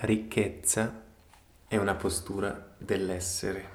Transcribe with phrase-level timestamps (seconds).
[0.00, 1.02] La ricchezza
[1.66, 3.68] è una postura dell'essere.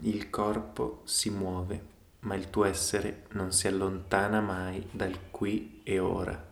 [0.00, 1.82] Il corpo si muove,
[2.20, 6.46] ma il tuo essere non si allontana mai dal qui e ora.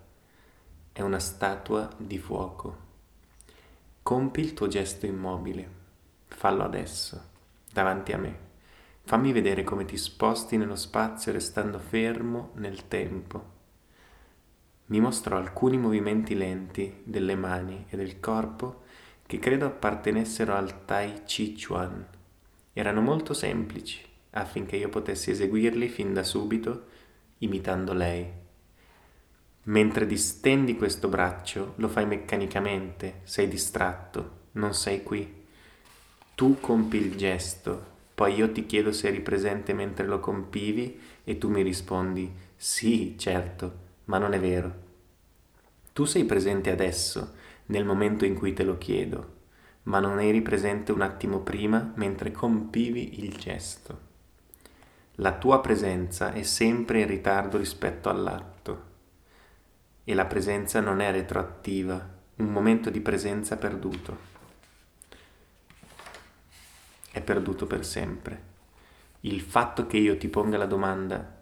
[0.93, 2.77] È una statua di fuoco.
[4.03, 5.71] Compi il tuo gesto immobile.
[6.29, 7.23] Fallo adesso,
[7.71, 8.39] davanti a me.
[9.03, 13.57] Fammi vedere come ti sposti nello spazio restando fermo nel tempo
[14.89, 18.83] mi mostrò alcuni movimenti lenti delle mani e del corpo
[19.27, 22.07] che credo appartenessero al Tai Chi Chuan.
[22.73, 26.87] Erano molto semplici affinché io potessi eseguirli fin da subito
[27.39, 28.31] imitando lei.
[29.65, 35.45] Mentre distendi questo braccio, lo fai meccanicamente, sei distratto, non sei qui.
[36.35, 41.39] Tu compi il gesto, poi io ti chiedo se eri presente mentre lo compivi e
[41.39, 44.85] tu mi rispondi sì, certo, ma non è vero.
[45.93, 47.35] Tu sei presente adesso,
[47.67, 49.35] nel momento in cui te lo chiedo,
[49.85, 54.05] ma non eri presente un attimo prima mentre compivi il gesto.
[55.17, 58.95] La tua presenza è sempre in ritardo rispetto all'atto
[60.05, 64.35] e la presenza non è retroattiva, un momento di presenza perduto.
[67.11, 68.55] È perduto per sempre.
[69.21, 71.35] Il fatto che io ti ponga la domanda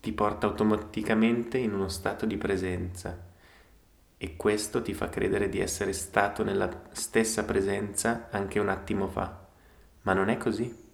[0.00, 3.34] ti porta automaticamente in uno stato di presenza
[4.18, 9.46] e questo ti fa credere di essere stato nella stessa presenza anche un attimo fa.
[10.02, 10.84] Ma non è così.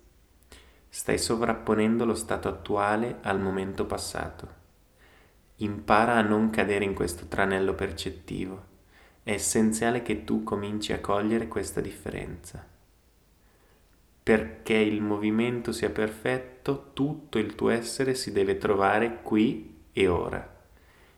[0.88, 4.60] Stai sovrapponendo lo stato attuale al momento passato.
[5.56, 8.70] Impara a non cadere in questo tranello percettivo.
[9.22, 12.66] È essenziale che tu cominci a cogliere questa differenza.
[14.24, 20.60] Perché il movimento sia perfetto, tutto il tuo essere si deve trovare qui e ora.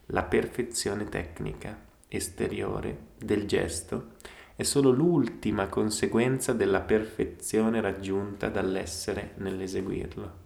[0.06, 1.83] La perfezione tecnica
[2.16, 4.12] esteriore del gesto
[4.56, 10.42] è solo l'ultima conseguenza della perfezione raggiunta dall'essere nell'eseguirlo.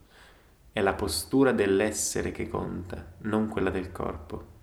[0.72, 4.56] È la postura dell'essere che conta, non quella del corpo,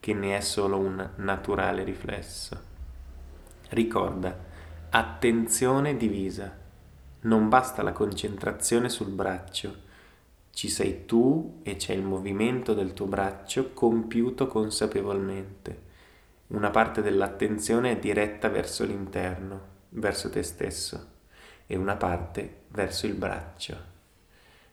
[0.00, 2.58] che ne è solo un naturale riflesso.
[3.68, 4.34] Ricorda,
[4.88, 6.56] attenzione divisa.
[7.22, 9.88] Non basta la concentrazione sul braccio,
[10.52, 15.88] ci sei tu e c'è il movimento del tuo braccio compiuto consapevolmente
[16.50, 21.08] una parte dell'attenzione è diretta verso l'interno, verso te stesso,
[21.66, 23.76] e una parte verso il braccio.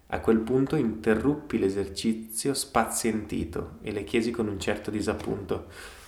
[0.08, 5.68] A quel punto interruppi l'esercizio spazientito e le chiesi con un certo disappunto.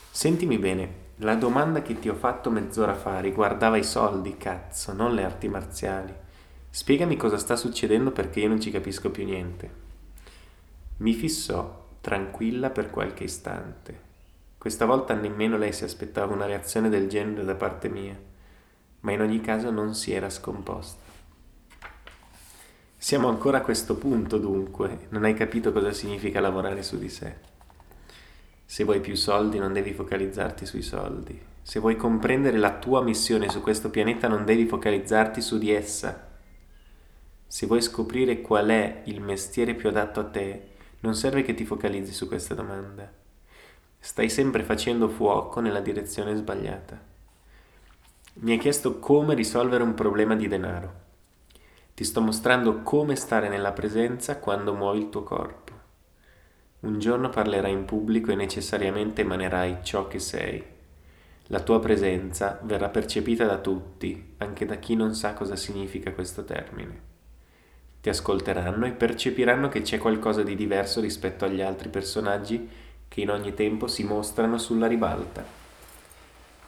[0.10, 5.14] Sentimi bene, la domanda che ti ho fatto mezz'ora fa riguardava i soldi, cazzo, non
[5.14, 6.14] le arti marziali.
[6.72, 9.72] Spiegami cosa sta succedendo perché io non ci capisco più niente.
[10.98, 14.08] Mi fissò, tranquilla per qualche istante.
[14.60, 18.20] Questa volta nemmeno lei si aspettava una reazione del genere da parte mia,
[19.00, 21.02] ma in ogni caso non si era scomposta.
[22.98, 27.36] Siamo ancora a questo punto dunque, non hai capito cosa significa lavorare su di sé.
[28.66, 31.42] Se vuoi più soldi non devi focalizzarti sui soldi.
[31.62, 36.32] Se vuoi comprendere la tua missione su questo pianeta non devi focalizzarti su di essa.
[37.48, 40.68] Se vuoi scoprire qual è il mestiere più adatto a te,
[41.00, 43.19] non serve che ti focalizzi su questa domanda
[44.02, 47.00] Stai sempre facendo fuoco nella direzione sbagliata.
[48.36, 50.94] Mi hai chiesto come risolvere un problema di denaro.
[51.94, 55.74] Ti sto mostrando come stare nella presenza quando muovi il tuo corpo.
[56.80, 60.64] Un giorno parlerai in pubblico e necessariamente emanerai ciò che sei.
[61.48, 66.46] La tua presenza verrà percepita da tutti, anche da chi non sa cosa significa questo
[66.46, 67.02] termine.
[68.00, 73.32] Ti ascolteranno e percepiranno che c'è qualcosa di diverso rispetto agli altri personaggi che in
[73.32, 75.44] ogni tempo si mostrano sulla ribalta.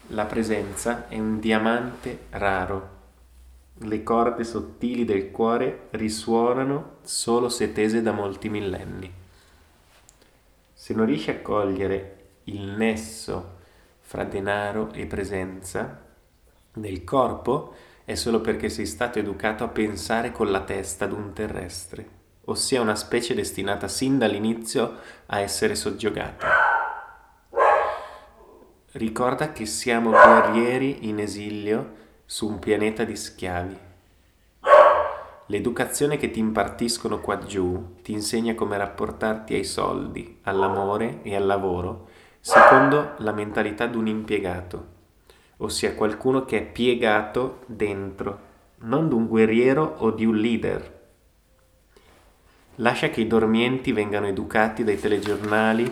[0.07, 3.00] La presenza è un diamante raro.
[3.84, 9.09] Le corde sottili del cuore risuonano solo se tese da molti millenni.
[10.74, 13.59] Se non riesci a cogliere il nesso
[14.00, 16.04] fra denaro e presenza
[16.74, 17.74] nel corpo,
[18.04, 22.81] è solo perché sei stato educato a pensare con la testa ad un terrestre ossia
[22.81, 24.97] una specie destinata sin dall'inizio
[25.27, 26.47] a essere soggiogata.
[28.93, 33.77] Ricorda che siamo guerrieri in esilio su un pianeta di schiavi.
[35.47, 41.45] L'educazione che ti impartiscono qua giù ti insegna come rapportarti ai soldi, all'amore e al
[41.45, 42.07] lavoro
[42.39, 44.88] secondo la mentalità di un impiegato,
[45.57, 48.49] ossia qualcuno che è piegato dentro,
[48.79, 51.00] non di un guerriero o di un leader
[52.81, 55.92] Lascia che i dormienti vengano educati dai telegiornali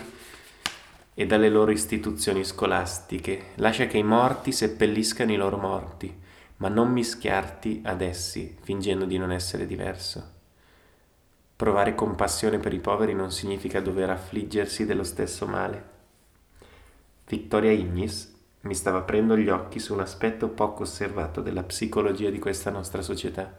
[1.13, 3.51] e dalle loro istituzioni scolastiche.
[3.55, 6.11] Lascia che i morti seppelliscano i loro morti,
[6.57, 10.37] ma non mischiarti ad essi, fingendo di non essere diverso.
[11.55, 15.83] Provare compassione per i poveri non significa dover affliggersi dello stesso male.
[17.27, 22.39] Victoria Ignis mi stava aprendo gli occhi su un aspetto poco osservato della psicologia di
[22.39, 23.57] questa nostra società.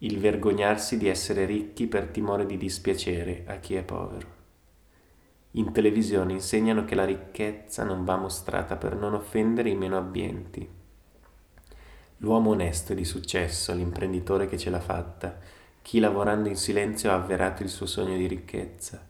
[0.00, 4.36] Il vergognarsi di essere ricchi per timore di dispiacere a chi è povero.
[5.52, 10.68] In televisione insegnano che la ricchezza non va mostrata per non offendere i meno abbienti.
[12.18, 15.36] L'uomo onesto e di successo, l'imprenditore che ce l'ha fatta,
[15.82, 19.04] chi lavorando in silenzio ha avverato il suo sogno di ricchezza,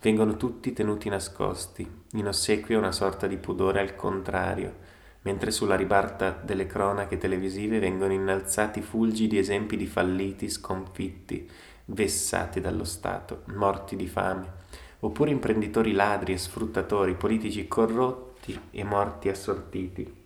[0.00, 4.74] vengono tutti tenuti nascosti, in ossequio a una sorta di pudore al contrario,
[5.22, 11.48] mentre sulla ribalta delle cronache televisive vengono innalzati fulgidi esempi di falliti, sconfitti,
[11.86, 14.60] vessati dallo Stato, morti di fame,
[15.00, 20.20] oppure imprenditori ladri e sfruttatori, politici corrotti e morti assortiti.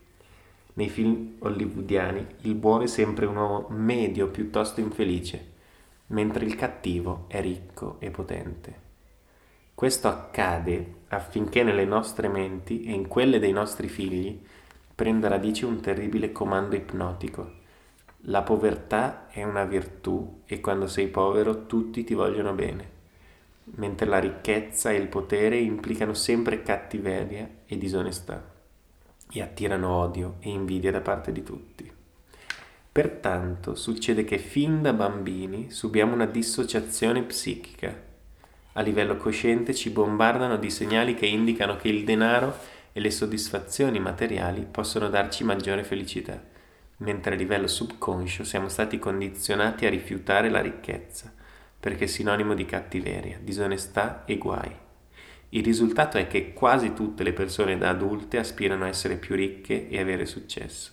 [0.74, 5.54] Nei film hollywoodiani il buono è sempre un uomo medio piuttosto infelice,
[6.08, 8.84] mentre il cattivo è ricco e potente.
[9.74, 14.40] Questo accade affinché nelle nostre menti e in quelle dei nostri figli
[14.96, 17.52] prenda radice un terribile comando ipnotico.
[18.22, 22.94] La povertà è una virtù e quando sei povero tutti ti vogliono bene
[23.74, 28.54] mentre la ricchezza e il potere implicano sempre cattiveria e disonestà
[29.30, 31.90] e attirano odio e invidia da parte di tutti.
[32.92, 38.04] Pertanto succede che fin da bambini subiamo una dissociazione psichica.
[38.72, 42.56] A livello cosciente ci bombardano di segnali che indicano che il denaro
[42.96, 46.42] e le soddisfazioni materiali possono darci maggiore felicità,
[46.98, 51.30] mentre a livello subconscio siamo stati condizionati a rifiutare la ricchezza
[51.78, 54.74] perché è sinonimo di cattiveria, disonestà e guai.
[55.50, 59.90] Il risultato è che quasi tutte le persone da adulte aspirano a essere più ricche
[59.90, 60.92] e avere successo,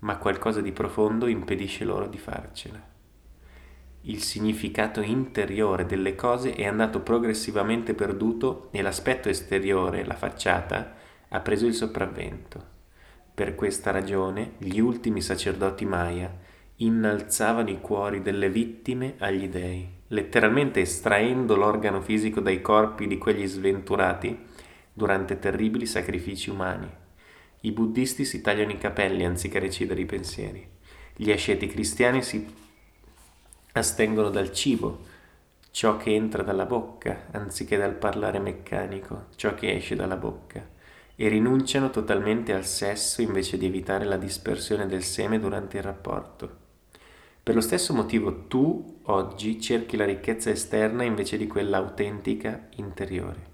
[0.00, 2.97] ma qualcosa di profondo impedisce loro di farcela.
[4.02, 10.94] Il significato interiore delle cose è andato progressivamente perduto e l'aspetto esteriore, la facciata,
[11.28, 12.76] ha preso il sopravvento.
[13.34, 16.32] Per questa ragione gli ultimi sacerdoti Maya
[16.76, 23.46] innalzavano i cuori delle vittime agli dei, letteralmente estraendo l'organo fisico dai corpi di quegli
[23.46, 24.36] sventurati
[24.92, 26.88] durante terribili sacrifici umani.
[27.60, 30.66] I buddisti si tagliano i capelli anziché recidere i pensieri.
[31.16, 32.46] Gli asceti cristiani si
[33.72, 35.06] astengono dal cibo,
[35.70, 40.66] ciò che entra dalla bocca, anziché dal parlare meccanico, ciò che esce dalla bocca,
[41.14, 46.66] e rinunciano totalmente al sesso invece di evitare la dispersione del seme durante il rapporto.
[47.42, 53.46] Per lo stesso motivo tu oggi cerchi la ricchezza esterna invece di quella autentica interiore.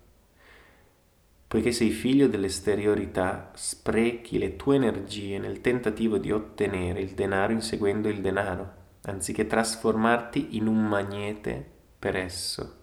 [1.47, 8.09] Poiché sei figlio dell'esteriorità, sprechi le tue energie nel tentativo di ottenere il denaro inseguendo
[8.09, 11.65] il denaro, anziché trasformarti in un magnete
[11.99, 12.83] per esso.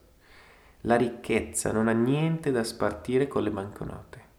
[0.81, 4.29] La ricchezza non ha niente da spartire con le banconote.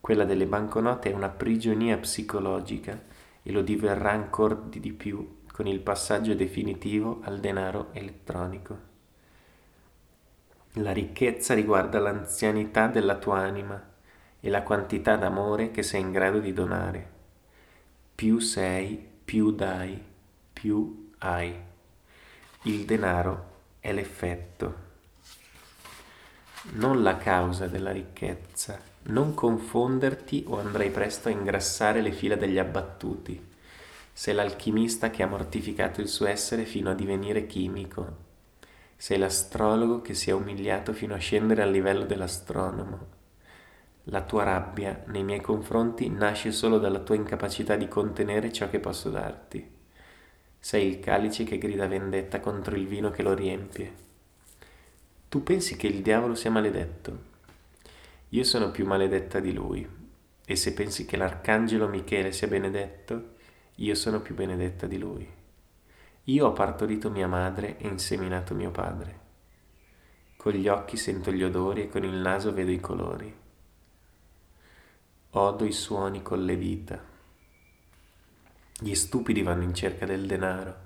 [0.00, 3.00] Quella delle banconote è una prigionia psicologica
[3.42, 8.90] e lo diverrà ancora di più con il passaggio definitivo al denaro elettronico.
[10.76, 13.90] La ricchezza riguarda l'anzianità della tua anima
[14.40, 17.10] e la quantità d'amore che sei in grado di donare.
[18.14, 20.10] Più sei, più dai,
[20.62, 21.52] più hai.
[22.62, 23.50] Il denaro
[23.80, 24.74] è l'effetto,
[26.74, 28.78] non la causa della ricchezza.
[29.04, 33.50] Non confonderti o andrai presto a ingrassare le fila degli abbattuti
[34.12, 38.30] sei l'alchimista che ha mortificato il suo essere fino a divenire chimico.
[38.94, 43.06] Sei l'astrologo che si è umiliato fino a scendere al livello dell'astronomo.
[44.04, 48.80] La tua rabbia nei miei confronti nasce solo dalla tua incapacità di contenere ciò che
[48.80, 49.71] posso darti.
[50.64, 53.92] Sei il calice che grida vendetta contro il vino che lo riempie.
[55.28, 57.30] Tu pensi che il diavolo sia maledetto?
[58.28, 59.84] Io sono più maledetta di lui.
[60.46, 63.34] E se pensi che l'arcangelo Michele sia benedetto,
[63.74, 65.28] io sono più benedetta di lui.
[66.26, 69.18] Io ho partorito mia madre e inseminato mio padre.
[70.36, 73.36] Con gli occhi sento gli odori e con il naso vedo i colori.
[75.30, 77.11] Odo i suoni con le dita.
[78.82, 80.76] Gli stupidi vanno in cerca del denaro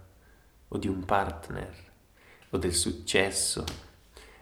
[0.69, 1.75] o di un partner
[2.50, 3.65] o del successo,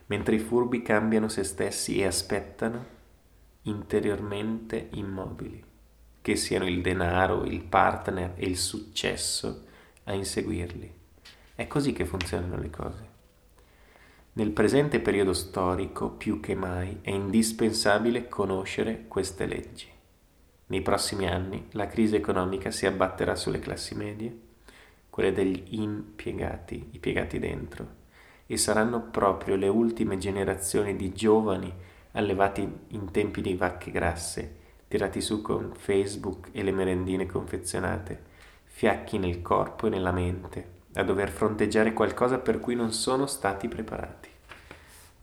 [0.07, 2.85] mentre i furbi cambiano se stessi e aspettano
[3.61, 5.63] interiormente immobili
[6.21, 9.63] che siano il denaro, il partner e il successo
[10.03, 10.93] a inseguirli.
[11.55, 13.09] È così che funzionano le cose.
[14.33, 19.94] Nel presente periodo storico, più che mai, è indispensabile conoscere queste leggi.
[20.67, 24.35] Nei prossimi anni la crisi economica si abbatterà sulle classi medie,
[25.11, 27.87] quelle degli impiegati, i piegati dentro,
[28.47, 31.71] e saranno proprio le ultime generazioni di giovani
[32.13, 34.55] allevati in tempi di vacche grasse,
[34.87, 38.23] tirati su con Facebook e le merendine confezionate,
[38.63, 43.67] fiacchi nel corpo e nella mente, a dover fronteggiare qualcosa per cui non sono stati
[43.67, 44.29] preparati.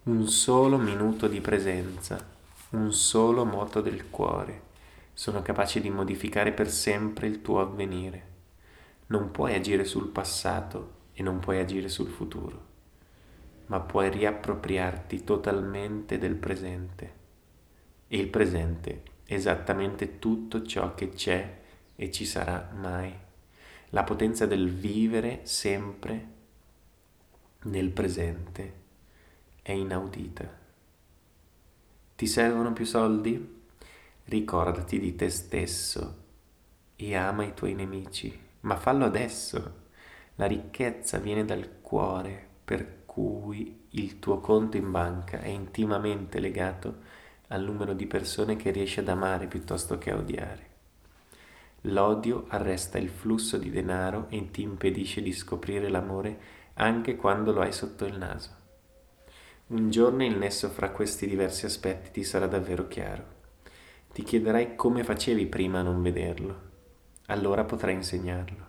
[0.05, 2.25] Un solo minuto di presenza,
[2.71, 4.71] un solo moto del cuore
[5.13, 8.31] sono capaci di modificare per sempre il tuo avvenire.
[9.07, 12.67] Non puoi agire sul passato e non puoi agire sul futuro,
[13.67, 17.21] ma puoi riappropriarti totalmente del presente.
[18.09, 21.61] E il presente è esattamente tutto ciò che c'è
[21.95, 23.31] e ci sarà mai
[23.95, 26.29] la potenza del vivere sempre
[27.65, 28.81] nel presente
[29.61, 30.61] è inaudita.
[32.17, 33.62] Ti servono più soldi?
[34.25, 36.17] Ricordati di te stesso
[36.97, 39.81] e ama i tuoi nemici, ma fallo adesso.
[40.37, 47.01] La ricchezza viene dal cuore, per cui il tuo conto in banca è intimamente legato
[47.49, 50.71] al numero di persone che riesci ad amare piuttosto che a odiare.
[51.87, 56.39] L'odio arresta il flusso di denaro e ti impedisce di scoprire l'amore
[56.75, 58.51] anche quando lo hai sotto il naso.
[59.67, 63.32] Un giorno il nesso fra questi diversi aspetti ti sarà davvero chiaro.
[64.13, 66.61] Ti chiederai come facevi prima a non vederlo.
[67.29, 68.67] Allora potrai insegnarlo.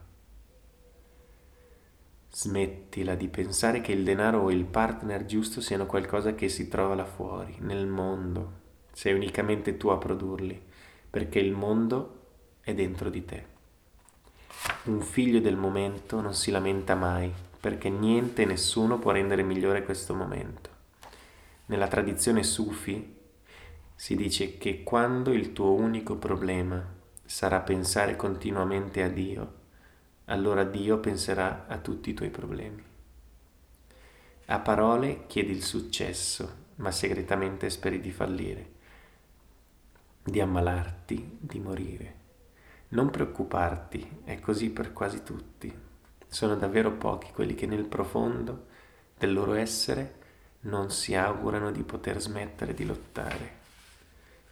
[2.32, 6.96] Smettila di pensare che il denaro o il partner giusto siano qualcosa che si trova
[6.96, 8.62] là fuori, nel mondo.
[8.94, 10.62] Sei unicamente tu a produrli,
[11.10, 12.22] perché il mondo
[12.62, 13.46] è dentro di te.
[14.86, 19.84] Un figlio del momento non si lamenta mai, perché niente e nessuno può rendere migliore
[19.84, 20.70] questo momento.
[21.66, 23.22] Nella tradizione sufi
[24.04, 26.86] si dice che quando il tuo unico problema
[27.24, 29.54] sarà pensare continuamente a Dio,
[30.26, 32.84] allora Dio penserà a tutti i tuoi problemi.
[34.48, 38.72] A parole chiedi il successo, ma segretamente speri di fallire,
[40.22, 42.16] di ammalarti, di morire.
[42.90, 45.74] Non preoccuparti, è così per quasi tutti.
[46.28, 48.66] Sono davvero pochi quelli che nel profondo
[49.18, 50.16] del loro essere
[50.64, 53.62] non si augurano di poter smettere di lottare,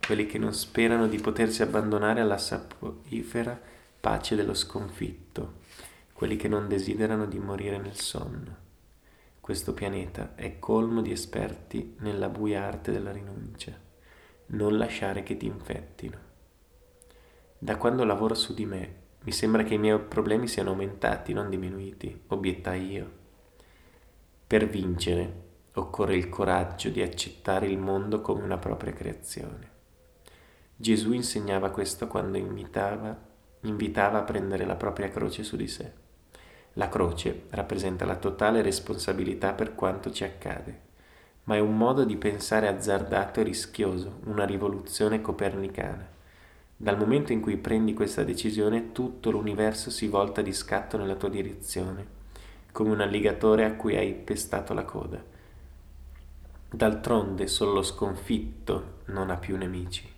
[0.05, 3.59] quelli che non sperano di potersi abbandonare alla saporifera
[3.99, 5.59] pace dello sconfitto,
[6.13, 8.57] quelli che non desiderano di morire nel sonno.
[9.39, 13.71] Questo pianeta è colmo di esperti nella buia arte della rinuncia.
[14.47, 16.17] Non lasciare che ti infettino.
[17.57, 21.49] Da quando lavoro su di me, mi sembra che i miei problemi siano aumentati, non
[21.49, 23.11] diminuiti, obiettai io.
[24.47, 25.33] Per vincere
[25.73, 29.70] occorre il coraggio di accettare il mondo come una propria creazione.
[30.81, 33.15] Gesù insegnava questo quando invitava,
[33.61, 35.91] invitava a prendere la propria croce su di sé.
[36.73, 40.79] La croce rappresenta la totale responsabilità per quanto ci accade,
[41.43, 46.03] ma è un modo di pensare azzardato e rischioso, una rivoluzione copernicana.
[46.75, 51.29] Dal momento in cui prendi questa decisione, tutto l'universo si volta di scatto nella tua
[51.29, 52.07] direzione,
[52.71, 55.23] come un alligatore a cui hai pestato la coda.
[56.71, 60.11] D'altronde solo lo sconfitto non ha più nemici.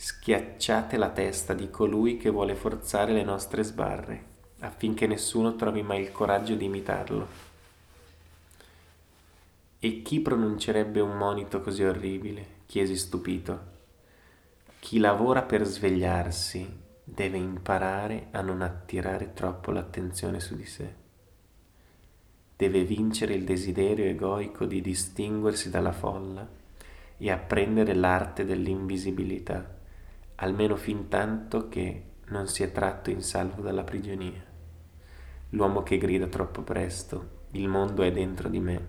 [0.00, 4.24] Schiacciate la testa di colui che vuole forzare le nostre sbarre,
[4.60, 7.26] affinché nessuno trovi mai il coraggio di imitarlo.
[9.80, 12.46] E chi pronuncerebbe un monito così orribile?
[12.66, 13.58] chiesi stupito.
[14.78, 16.64] Chi lavora per svegliarsi
[17.02, 20.94] deve imparare a non attirare troppo l'attenzione su di sé.
[22.54, 26.48] Deve vincere il desiderio egoico di distinguersi dalla folla
[27.16, 29.76] e apprendere l'arte dell'invisibilità,
[30.40, 34.44] almeno fin tanto che non si è tratto in salvo dalla prigionia.
[35.50, 38.86] L'uomo che grida troppo presto, il mondo è dentro di me,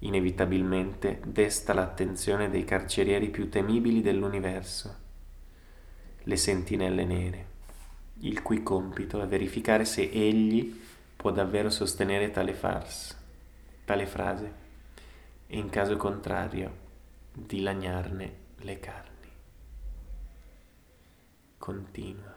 [0.00, 4.96] inevitabilmente desta l'attenzione dei carcerieri più temibili dell'universo,
[6.22, 7.46] le sentinelle nere,
[8.20, 10.80] il cui compito è verificare se egli
[11.14, 13.14] può davvero sostenere tale farsa,
[13.84, 14.52] tale frase,
[15.46, 16.86] e in caso contrario
[17.32, 19.17] dilaniarne le carni.
[21.58, 22.36] Continua.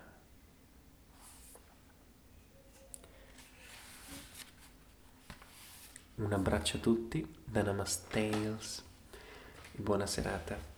[6.16, 8.30] Un abbraccio a tutti da Namaste
[9.72, 10.71] e buona serata.